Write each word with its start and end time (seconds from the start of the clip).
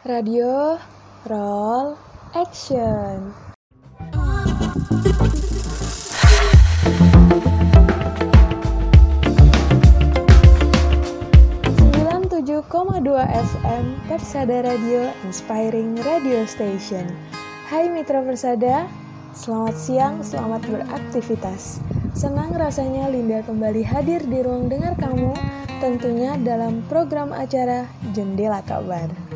Radio, 0.00 0.80
roll, 1.28 1.92
action. 2.32 3.36
dua 13.00 13.24
FM 13.28 13.96
Persada 14.08 14.60
Radio 14.64 15.12
Inspiring 15.28 16.00
Radio 16.04 16.44
Station. 16.48 17.04
Hai 17.68 17.88
Mitra 17.92 18.24
Persada, 18.24 18.88
selamat 19.36 19.76
siang, 19.76 20.14
selamat 20.24 20.64
beraktivitas. 20.68 21.80
Senang 22.16 22.56
rasanya 22.56 23.08
Linda 23.12 23.44
kembali 23.44 23.84
hadir 23.84 24.24
di 24.24 24.40
ruang 24.44 24.68
dengar 24.68 24.96
kamu, 24.96 25.32
tentunya 25.80 26.40
dalam 26.40 26.84
program 26.88 27.32
acara 27.32 27.84
Jendela 28.16 28.64
Kabar. 28.64 29.29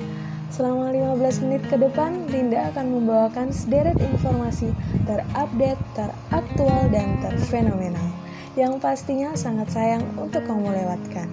Selama 0.54 0.94
15 1.18 1.42
menit 1.42 1.66
ke 1.66 1.74
depan, 1.74 2.30
Linda 2.30 2.70
akan 2.70 2.94
membawakan 2.94 3.50
sederet 3.50 3.98
informasi 3.98 4.70
terupdate, 5.02 5.82
teraktual, 5.98 6.86
dan 6.94 7.18
terfenomenal 7.18 8.14
yang 8.54 8.78
pastinya 8.78 9.34
sangat 9.34 9.66
sayang 9.74 10.06
untuk 10.14 10.46
kamu 10.46 10.70
lewatkan. 10.70 11.26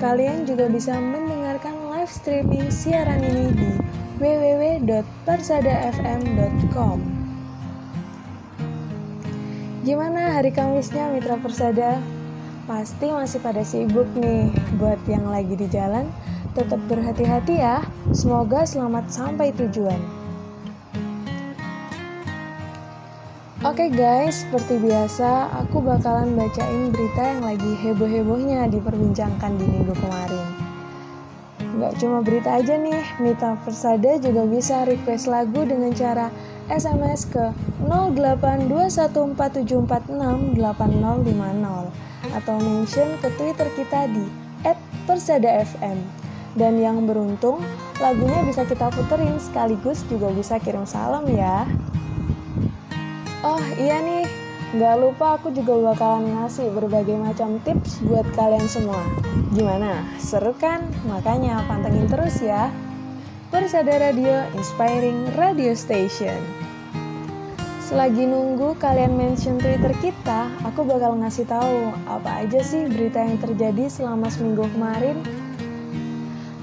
Kalian 0.00 0.48
juga 0.48 0.64
bisa 0.72 0.96
mendengarkan 0.96 1.92
live 1.92 2.08
streaming 2.08 2.72
siaran 2.72 3.20
ini 3.20 3.52
di 3.52 3.68
www.persadafm.com. 4.16 6.98
Gimana 9.84 10.40
hari 10.40 10.56
Kamisnya 10.56 11.12
Mitra 11.12 11.36
Persada? 11.36 12.00
Pasti 12.64 13.12
masih 13.12 13.44
pada 13.44 13.60
sibuk 13.60 14.08
nih. 14.16 14.48
Buat 14.80 15.04
yang 15.04 15.28
lagi 15.28 15.52
di 15.52 15.68
jalan, 15.68 16.08
tetap 16.58 16.82
berhati-hati 16.90 17.62
ya. 17.62 17.86
Semoga 18.10 18.66
selamat 18.66 19.06
sampai 19.14 19.54
tujuan. 19.54 20.02
Oke 23.62 23.86
okay 23.86 23.90
guys, 23.90 24.46
seperti 24.46 24.78
biasa 24.78 25.50
aku 25.66 25.82
bakalan 25.82 26.34
bacain 26.34 26.94
berita 26.94 27.22
yang 27.22 27.42
lagi 27.42 27.72
heboh-hebohnya 27.86 28.70
diperbincangkan 28.70 29.58
di 29.58 29.66
minggu 29.66 29.94
kemarin. 29.98 30.68
Gak 31.78 32.02
cuma 32.02 32.18
berita 32.22 32.54
aja 32.58 32.74
nih, 32.74 33.02
Mita 33.22 33.54
Persada 33.62 34.18
juga 34.18 34.42
bisa 34.46 34.82
request 34.82 35.26
lagu 35.30 35.62
dengan 35.62 35.94
cara 35.94 36.30
SMS 36.70 37.26
ke 37.30 37.52
082147468050 37.86 40.58
atau 42.34 42.58
mention 42.62 43.08
ke 43.22 43.30
Twitter 43.38 43.68
kita 43.74 44.06
di 44.10 44.26
@persadafm. 45.06 45.98
Dan 46.58 46.82
yang 46.82 47.06
beruntung, 47.06 47.62
lagunya 48.02 48.42
bisa 48.42 48.66
kita 48.66 48.90
puterin 48.90 49.38
sekaligus 49.38 50.02
juga 50.10 50.34
bisa 50.34 50.58
kirim 50.58 50.82
salam 50.82 51.22
ya. 51.30 51.70
Oh 53.46 53.62
iya 53.78 54.02
nih, 54.02 54.26
nggak 54.74 54.98
lupa 54.98 55.38
aku 55.38 55.54
juga 55.54 55.78
bakalan 55.78 56.34
ngasih 56.34 56.74
berbagai 56.74 57.14
macam 57.14 57.62
tips 57.62 58.02
buat 58.02 58.26
kalian 58.34 58.66
semua. 58.66 58.98
Gimana? 59.54 60.02
Seru 60.18 60.50
kan? 60.58 60.82
Makanya 61.06 61.62
pantengin 61.70 62.10
terus 62.10 62.42
ya. 62.42 62.74
Persada 63.54 63.94
Radio 63.94 64.42
Inspiring 64.58 65.38
Radio 65.38 65.78
Station. 65.78 66.42
Selagi 67.86 68.28
nunggu 68.28 68.76
kalian 68.76 69.16
mention 69.16 69.56
Twitter 69.56 69.94
kita, 70.02 70.52
aku 70.66 70.84
bakal 70.84 71.16
ngasih 71.22 71.48
tahu 71.48 71.94
apa 72.04 72.44
aja 72.44 72.60
sih 72.60 72.84
berita 72.84 73.22
yang 73.22 73.38
terjadi 73.38 73.88
selama 73.88 74.28
seminggu 74.28 74.66
kemarin. 74.74 75.22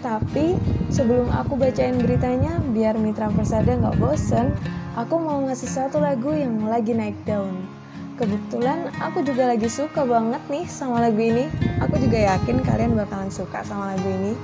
Tapi 0.06 0.54
sebelum 0.94 1.34
aku 1.34 1.58
bacain 1.58 1.98
beritanya, 1.98 2.62
biar 2.70 2.94
mitra 3.02 3.34
persada 3.34 3.74
nggak 3.74 3.98
bosen, 3.98 4.54
aku 4.94 5.18
mau 5.18 5.42
ngasih 5.50 5.66
satu 5.66 5.98
lagu 5.98 6.30
yang 6.30 6.62
lagi 6.70 6.94
naik 6.94 7.18
daun. 7.26 7.66
Kebetulan 8.14 8.94
aku 9.02 9.26
juga 9.26 9.50
lagi 9.50 9.66
suka 9.66 10.06
banget 10.06 10.46
nih 10.46 10.70
sama 10.70 11.02
lagu 11.02 11.18
ini. 11.18 11.50
Aku 11.82 11.98
juga 11.98 12.22
yakin 12.22 12.62
kalian 12.62 12.94
bakalan 12.94 13.34
suka 13.34 13.66
sama 13.66 13.98
lagu 13.98 14.06
ini. 14.06 14.38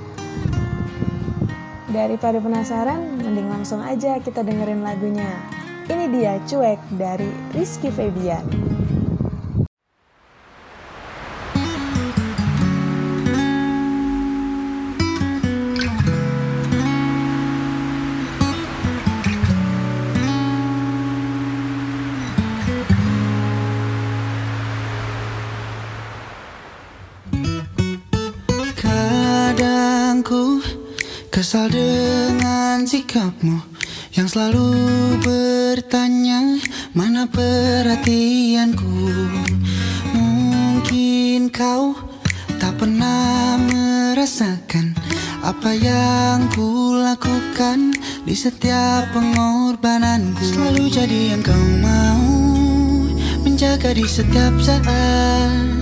Daripada 1.94 2.42
penasaran, 2.42 3.22
mending 3.22 3.46
langsung 3.46 3.86
aja 3.86 4.18
kita 4.18 4.42
dengerin 4.42 4.82
lagunya. 4.82 5.30
Ini 5.86 6.10
dia 6.10 6.42
Cuek 6.42 6.82
dari 6.98 7.30
Rizky 7.54 7.86
Febian. 7.94 8.71
Kesal 31.52 31.68
dengan 31.68 32.88
sikapmu 32.88 33.60
yang 34.16 34.24
selalu 34.24 34.72
bertanya 35.20 36.56
mana 36.96 37.28
perhatianku? 37.28 38.88
Mungkin 40.16 41.52
kau 41.52 41.92
tak 42.56 42.72
pernah 42.80 43.60
merasakan 43.68 44.96
apa 45.44 45.76
yang 45.76 46.48
ku 46.56 46.96
lakukan 46.96 48.00
di 48.24 48.32
setiap 48.32 49.12
pengorbananku. 49.12 50.56
Selalu 50.56 50.88
jadi 50.88 51.36
yang 51.36 51.44
kau 51.44 51.66
mau 51.84 52.32
menjaga 53.44 53.92
di 53.92 54.08
setiap 54.08 54.56
saat 54.56 55.81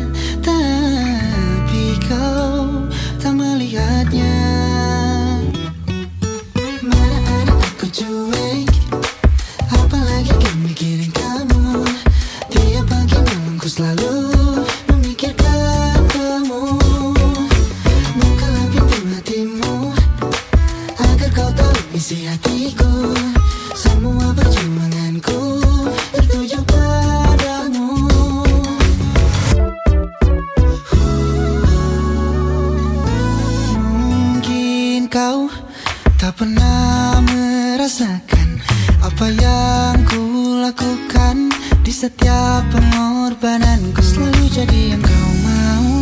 apa 39.20 39.36
yang 39.36 40.00
ku 40.08 40.56
lakukan 40.64 41.53
di 41.84 41.92
setiap 41.92 42.64
pengorbananku? 42.72 44.00
Selalu 44.00 44.48
jadi 44.48 44.97
yang 44.97 45.03
kau 45.04 45.31
mau 45.44 45.92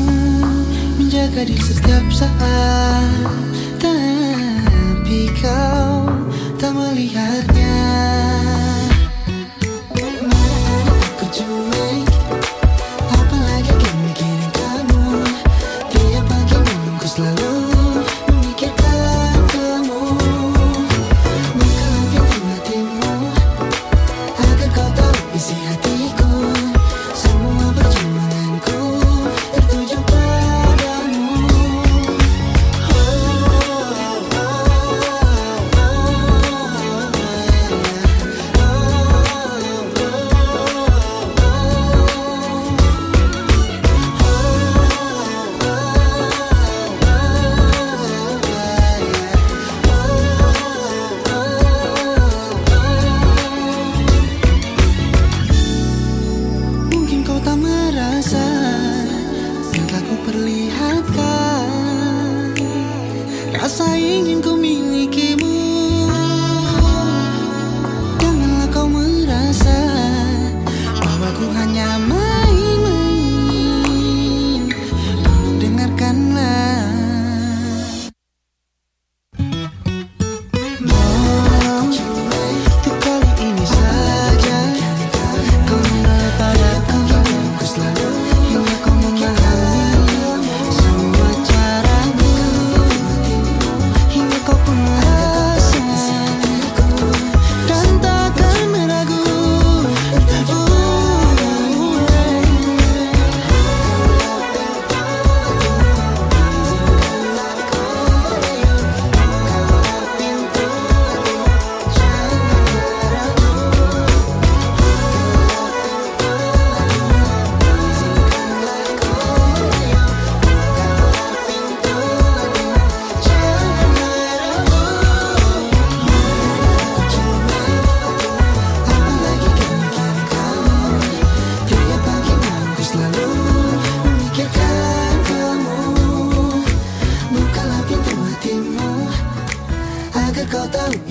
menjaga 1.02 1.42
di 1.42 1.58
setiap 1.58 2.06
saat 2.14 3.57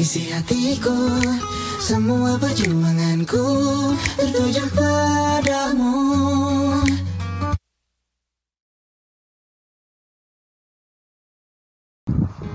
isi 0.07 0.31
hatiku 0.31 1.19
Semua 1.83 2.39
perjuanganku 2.39 3.43
Tertuju 4.15 4.63
padamu 4.71 5.99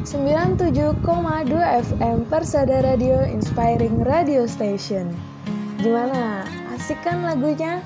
97,2 0.08 0.80
FM 1.92 2.24
Persada 2.32 2.80
Radio 2.84 3.20
Inspiring 3.20 4.00
Radio 4.00 4.48
Station. 4.48 5.12
Gimana? 5.76 6.48
Asik 6.72 7.00
kan 7.04 7.20
lagunya? 7.20 7.84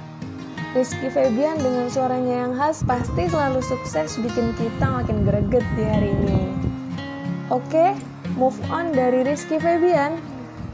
Rizky 0.79 1.11
Febian 1.11 1.59
dengan 1.59 1.91
suaranya 1.91 2.47
yang 2.47 2.53
khas 2.55 2.87
pasti 2.87 3.27
selalu 3.31 3.59
sukses 3.63 4.15
bikin 4.23 4.55
kita 4.59 4.87
makin 4.87 5.27
greget 5.27 5.67
di 5.79 5.85
hari 5.87 6.11
ini. 6.15 6.41
Oke, 7.47 7.95
move 8.37 8.61
on 8.69 8.93
dari 8.93 9.25
Rizky 9.25 9.57
Febian. 9.57 10.21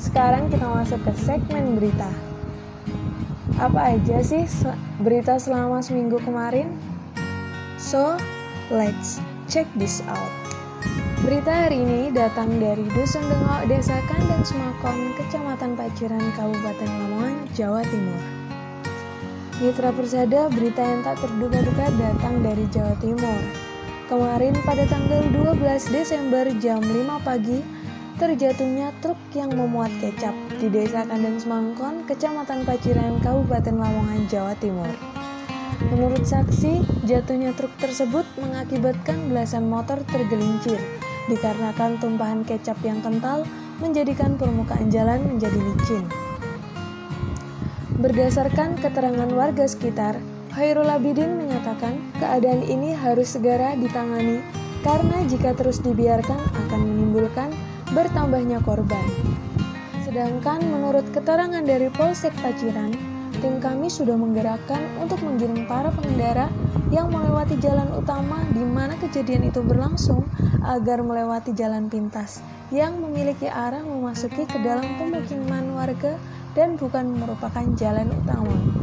Sekarang 0.02 0.50
kita 0.50 0.66
masuk 0.66 0.98
ke 1.06 1.14
segmen 1.14 1.78
berita. 1.78 2.10
Apa 3.62 3.94
aja 3.94 4.18
sih 4.18 4.42
berita 4.98 5.38
selama 5.38 5.78
seminggu 5.78 6.18
kemarin? 6.26 6.74
So, 7.78 8.18
let's 8.66 9.22
check 9.46 9.70
this 9.78 10.02
out. 10.10 10.30
Berita 11.22 11.54
hari 11.54 11.86
ini 11.86 12.10
datang 12.10 12.58
dari 12.58 12.82
Dusun 12.90 13.22
Dengok, 13.30 13.70
Desa 13.70 13.94
Kandang 14.10 14.42
Semakon, 14.42 15.14
Kecamatan 15.14 15.78
Paciran, 15.78 16.22
Kabupaten 16.34 16.90
Lamongan, 16.90 17.46
Jawa 17.54 17.86
Timur. 17.86 18.22
Mitra 19.62 19.94
Persada, 19.94 20.50
berita 20.50 20.82
yang 20.82 21.06
tak 21.06 21.22
terduga-duga 21.22 21.86
datang 21.94 22.42
dari 22.42 22.66
Jawa 22.74 22.98
Timur. 22.98 23.70
Kemarin 24.10 24.54
pada 24.66 24.82
tanggal 24.90 25.22
12 25.30 25.94
Desember 25.94 26.44
jam 26.58 26.82
5 26.82 27.22
pagi, 27.22 27.62
terjatuhnya 28.18 28.90
truk 28.98 29.18
yang 29.34 29.54
memuat 29.54 29.90
kecap 30.02 30.34
di 30.58 30.66
Desa 30.70 31.06
Kandang 31.06 31.38
Semangkon, 31.38 32.06
Kecamatan 32.06 32.66
Paciran, 32.66 33.22
Kabupaten 33.22 33.78
Lamongan, 33.78 34.26
Jawa 34.26 34.54
Timur. 34.58 34.90
Menurut 35.90 36.22
saksi, 36.22 36.82
jatuhnya 37.06 37.54
truk 37.58 37.74
tersebut 37.78 38.22
mengakibatkan 38.38 39.30
belasan 39.30 39.66
motor 39.66 39.98
tergelincir 40.06 40.78
dikarenakan 41.26 41.98
tumpahan 42.02 42.42
kecap 42.42 42.78
yang 42.82 42.98
kental 43.02 43.46
menjadikan 43.82 44.38
permukaan 44.38 44.90
jalan 44.90 45.22
menjadi 45.26 45.58
licin. 45.58 46.06
Berdasarkan 47.98 48.78
keterangan 48.78 49.30
warga 49.30 49.66
sekitar, 49.66 50.18
Hairul 50.52 50.84
Abidin 50.84 51.40
menyatakan 51.40 51.96
keadaan 52.20 52.60
ini 52.68 52.92
harus 52.92 53.32
segera 53.32 53.72
ditangani 53.72 54.44
karena 54.84 55.24
jika 55.24 55.56
terus 55.56 55.80
dibiarkan 55.80 56.36
akan 56.36 56.80
menimbulkan 56.92 57.48
bertambahnya 57.96 58.60
korban. 58.60 59.00
Sedangkan 60.04 60.60
menurut 60.68 61.08
keterangan 61.08 61.64
dari 61.64 61.88
Polsek 61.88 62.36
Paciran, 62.44 62.92
tim 63.40 63.64
kami 63.64 63.88
sudah 63.88 64.12
menggerakkan 64.12 64.84
untuk 65.00 65.24
menggiring 65.24 65.64
para 65.64 65.88
pengendara 65.88 66.52
yang 66.92 67.08
melewati 67.08 67.56
jalan 67.56 67.88
utama 67.96 68.44
di 68.52 68.60
mana 68.60 68.92
kejadian 69.00 69.48
itu 69.48 69.64
berlangsung 69.64 70.28
agar 70.68 71.00
melewati 71.00 71.56
jalan 71.56 71.88
pintas 71.88 72.44
yang 72.68 73.00
memiliki 73.00 73.48
arah 73.48 73.80
memasuki 73.80 74.44
ke 74.44 74.60
dalam 74.60 74.84
pemukiman 75.00 75.64
warga 75.80 76.20
dan 76.52 76.76
bukan 76.76 77.16
merupakan 77.16 77.64
jalan 77.80 78.12
utama. 78.12 78.81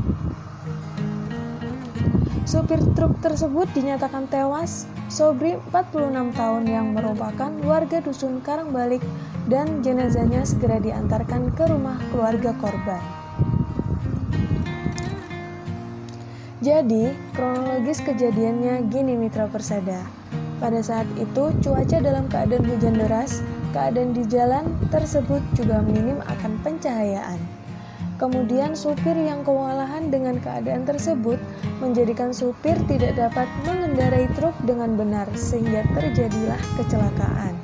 Supir 2.49 2.81
truk 2.97 3.13
tersebut 3.21 3.69
dinyatakan 3.77 4.25
tewas, 4.25 4.89
Sobri 5.05 5.61
46 5.69 6.33
tahun 6.33 6.65
yang 6.65 6.97
merupakan 6.97 7.53
warga 7.61 8.01
dusun 8.01 8.41
Karangbalik 8.41 9.05
dan 9.45 9.85
jenazahnya 9.85 10.41
segera 10.49 10.81
diantarkan 10.81 11.53
ke 11.53 11.69
rumah 11.69 12.01
keluarga 12.09 12.49
korban. 12.57 12.97
Jadi, 16.65 17.13
kronologis 17.37 18.01
kejadiannya 18.01 18.81
gini 18.89 19.13
Mitra 19.13 19.45
Persada. 19.45 20.01
Pada 20.57 20.81
saat 20.81 21.05
itu, 21.21 21.53
cuaca 21.61 22.01
dalam 22.01 22.25
keadaan 22.33 22.65
hujan 22.65 22.97
deras, 22.97 23.45
keadaan 23.77 24.17
di 24.17 24.25
jalan 24.25 24.65
tersebut 24.89 25.45
juga 25.53 25.85
minim 25.85 26.17
akan 26.25 26.57
pencahayaan. 26.65 27.58
Kemudian 28.19 28.75
supir 28.75 29.15
yang 29.15 29.47
kewalahan 29.47 30.11
dengan 30.11 30.35
keadaan 30.43 30.83
tersebut 30.83 31.39
menjadikan 31.79 32.35
supir 32.35 32.75
tidak 32.91 33.15
dapat 33.15 33.47
mengendarai 33.63 34.27
truk 34.35 34.51
dengan 34.67 34.99
benar 34.99 35.31
sehingga 35.39 35.87
terjadilah 35.95 36.59
kecelakaan. 36.75 37.55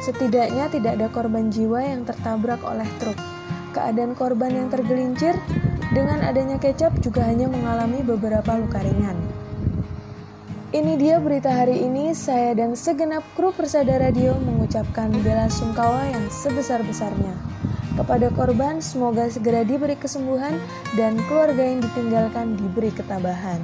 Setidaknya 0.00 0.72
tidak 0.72 0.96
ada 0.96 1.12
korban 1.12 1.52
jiwa 1.52 1.84
yang 1.84 2.08
tertabrak 2.08 2.64
oleh 2.64 2.88
truk. 2.96 3.20
Keadaan 3.76 4.16
korban 4.16 4.56
yang 4.56 4.68
tergelincir 4.72 5.36
dengan 5.92 6.24
adanya 6.24 6.56
kecap 6.56 6.96
juga 7.04 7.28
hanya 7.28 7.44
mengalami 7.44 8.00
beberapa 8.00 8.56
luka 8.56 8.80
ringan. 8.80 9.20
Ini 10.72 10.96
dia 10.96 11.20
berita 11.20 11.52
hari 11.52 11.84
ini, 11.84 12.16
saya 12.16 12.56
dan 12.56 12.72
segenap 12.72 13.20
kru 13.36 13.52
Persada 13.52 14.00
Radio 14.00 14.32
mengucapkan 14.40 15.12
bela 15.20 15.52
sungkawa 15.52 16.08
yang 16.08 16.24
sebesar-besarnya. 16.32 17.65
Kepada 17.96 18.28
korban, 18.28 18.84
semoga 18.84 19.24
segera 19.32 19.64
diberi 19.64 19.96
kesembuhan 19.96 20.60
dan 21.00 21.16
keluarga 21.24 21.64
yang 21.64 21.80
ditinggalkan 21.80 22.60
diberi 22.60 22.92
ketabahan. 22.92 23.58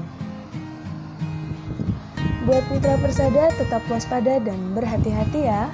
Buat 2.48 2.64
mitra 2.72 2.96
Persada, 2.98 3.52
tetap 3.54 3.84
waspada 3.92 4.40
dan 4.40 4.72
berhati-hati 4.72 5.46
ya. 5.46 5.68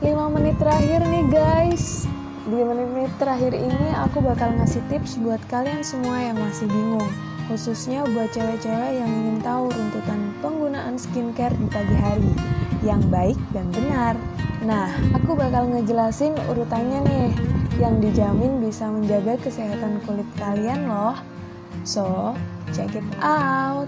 5 0.00 0.14
menit 0.30 0.56
terakhir 0.62 1.02
nih 1.04 1.26
guys. 1.26 2.06
Di 2.48 2.64
menit-menit 2.64 3.12
terakhir 3.20 3.52
ini 3.52 3.92
aku 3.98 4.24
bakal 4.24 4.54
ngasih 4.56 4.80
tips 4.88 5.20
buat 5.20 5.42
kalian 5.52 5.84
semua 5.84 6.16
yang 6.22 6.38
masih 6.38 6.64
bingung 6.64 7.10
khususnya 7.48 8.04
buat 8.12 8.28
cewek-cewek 8.28 9.00
yang 9.00 9.08
ingin 9.08 9.40
tahu 9.40 9.72
runtutan 9.72 10.20
penggunaan 10.44 11.00
skincare 11.00 11.56
di 11.56 11.66
pagi 11.72 11.96
hari 11.96 12.32
yang 12.84 13.00
baik 13.08 13.40
dan 13.56 13.72
benar. 13.72 14.14
Nah, 14.62 14.90
aku 15.14 15.38
bakal 15.38 15.70
ngejelasin 15.70 16.34
urutannya 16.50 17.04
nih 17.06 17.28
yang 17.78 18.02
dijamin 18.02 18.58
bisa 18.58 18.90
menjaga 18.90 19.38
kesehatan 19.38 20.02
kulit 20.02 20.26
kalian 20.38 20.90
loh. 20.90 21.14
So, 21.86 22.34
check 22.74 22.94
it 22.98 23.06
out. 23.22 23.86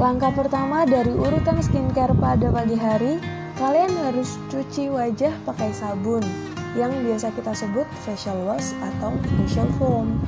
Langkah 0.00 0.32
pertama 0.34 0.88
dari 0.88 1.12
urutan 1.12 1.60
skincare 1.60 2.16
pada 2.18 2.50
pagi 2.50 2.74
hari 2.74 3.14
Kalian 3.54 3.94
harus 4.02 4.34
cuci 4.50 4.90
wajah 4.90 5.30
pakai 5.46 5.70
sabun 5.70 6.26
yang 6.74 6.90
biasa 7.06 7.30
kita 7.38 7.54
sebut 7.54 7.86
facial 8.02 8.34
wash 8.50 8.74
atau 8.82 9.14
facial 9.38 9.70
foam. 9.78 10.18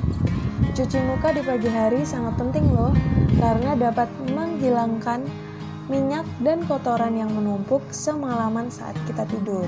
Cuci 0.71 1.03
muka 1.03 1.35
di 1.35 1.43
pagi 1.43 1.67
hari 1.67 2.07
sangat 2.07 2.39
penting 2.39 2.71
loh 2.71 2.95
karena 3.35 3.75
dapat 3.75 4.07
menghilangkan 4.31 5.27
minyak 5.87 6.27
dan 6.43 6.67
kotoran 6.67 7.15
yang 7.15 7.31
menumpuk 7.31 7.83
semalaman 7.95 8.67
saat 8.67 8.99
kita 9.07 9.23
tidur. 9.31 9.67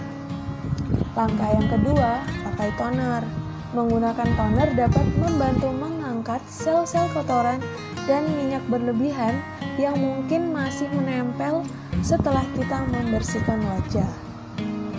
Langkah 1.14 1.50
yang 1.54 1.66
kedua, 1.70 2.22
pakai 2.50 2.70
toner. 2.74 3.22
Menggunakan 3.70 4.28
toner 4.34 4.68
dapat 4.74 5.06
membantu 5.20 5.68
mengangkat 5.70 6.40
sel-sel 6.48 7.06
kotoran 7.14 7.62
dan 8.08 8.24
minyak 8.34 8.64
berlebihan 8.66 9.38
yang 9.76 9.94
mungkin 9.94 10.50
masih 10.50 10.90
menempel 10.90 11.62
setelah 12.02 12.42
kita 12.56 12.82
membersihkan 12.88 13.60
wajah. 13.62 14.10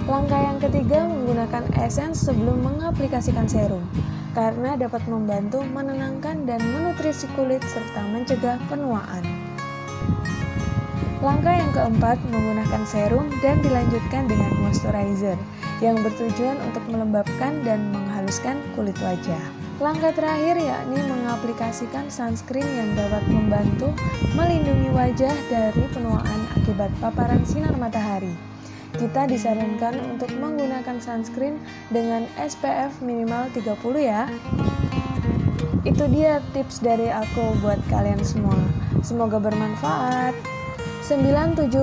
Langkah 0.07 0.41
yang 0.41 0.57
ketiga 0.61 1.05
menggunakan 1.05 1.65
essence 1.81 2.25
sebelum 2.25 2.63
mengaplikasikan 2.63 3.45
serum 3.45 3.83
karena 4.37 4.77
dapat 4.77 5.03
membantu 5.09 5.65
menenangkan 5.65 6.45
dan 6.45 6.61
menutrisi 6.61 7.25
kulit 7.33 7.61
serta 7.65 8.05
mencegah 8.07 8.57
penuaan. 8.69 9.48
Langkah 11.19 11.51
yang 11.51 11.75
keempat 11.75 12.15
menggunakan 12.31 12.87
serum 12.87 13.27
dan 13.43 13.59
dilanjutkan 13.59 14.23
dengan 14.31 14.55
moisturizer 14.63 15.35
yang 15.83 15.99
bertujuan 15.99 16.55
untuk 16.63 16.79
melembabkan 16.87 17.59
dan 17.67 17.91
menghaluskan 17.91 18.55
kulit 18.71 18.95
wajah. 19.03 19.43
Langkah 19.83 20.15
terakhir 20.15 20.55
yakni 20.63 20.95
mengaplikasikan 20.95 22.07
sunscreen 22.07 22.63
yang 22.63 22.95
dapat 22.95 23.27
membantu 23.27 23.91
melindungi 24.31 24.95
wajah 24.95 25.35
dari 25.51 25.83
penuaan 25.91 26.39
akibat 26.55 26.87
paparan 27.03 27.43
sinar 27.43 27.75
matahari. 27.75 28.31
Kita 28.95 29.27
disarankan 29.27 29.99
untuk 30.15 30.31
menggunakan 30.39 31.03
sunscreen 31.03 31.59
dengan 31.91 32.31
SPF 32.39 33.03
minimal 33.03 33.51
30 33.51 33.75
ya. 33.99 34.31
Itu 35.83 36.07
dia 36.07 36.39
tips 36.55 36.79
dari 36.79 37.11
aku 37.11 37.59
buat 37.59 37.79
kalian 37.91 38.23
semua. 38.23 38.55
Semoga 39.03 39.39
bermanfaat. 39.39 40.48
97,2 41.09 41.73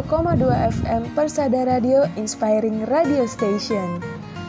FM 0.70 1.02
Persada 1.18 1.66
Radio 1.66 2.06
Inspiring 2.14 2.86
Radio 2.86 3.26
Station. 3.26 3.98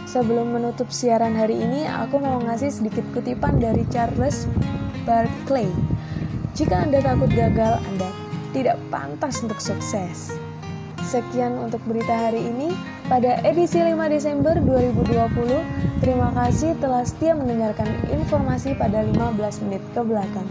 Sebelum 0.05 0.53
menutup 0.53 0.93
siaran 0.93 1.34
hari 1.34 1.57
ini, 1.57 1.89
aku 1.89 2.22
mau 2.22 2.38
ngasih 2.46 2.69
sedikit 2.69 3.01
kutipan 3.10 3.57
dari 3.57 3.81
Charles 3.89 4.46
Barkley. 5.01 5.65
Jika 6.53 6.86
Anda 6.86 7.01
takut 7.01 7.34
gagal, 7.34 7.81
Anda 7.89 8.05
tidak 8.53 8.77
pantas 8.93 9.41
untuk 9.41 9.57
sukses. 9.57 10.38
Sekian 11.01 11.57
untuk 11.57 11.81
berita 11.89 12.29
hari 12.29 12.46
ini 12.46 12.69
pada 13.10 13.41
edisi 13.50 13.81
5 13.81 13.98
Desember 14.13 14.62
2020. 14.62 16.05
Terima 16.05 16.29
kasih 16.38 16.77
telah 16.77 17.01
setia 17.01 17.34
mendengarkan 17.34 17.89
informasi 18.13 18.77
pada 18.77 19.01
15 19.01 19.41
menit 19.65 19.81
ke 19.98 20.05
belakang. 20.05 20.46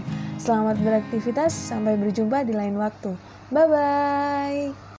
Selamat 0.46 0.78
beraktivitas, 0.78 1.50
sampai 1.50 1.98
berjumpa 1.98 2.46
di 2.46 2.54
lain 2.54 2.78
waktu. 2.78 3.18
Bye 3.50 3.66
bye. 3.66 4.86